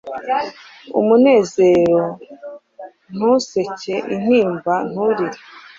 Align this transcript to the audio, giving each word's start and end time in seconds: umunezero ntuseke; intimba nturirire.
umunezero 0.99 2.01
ntuseke; 3.15 3.95
intimba 4.15 4.73
nturirire. 4.89 5.39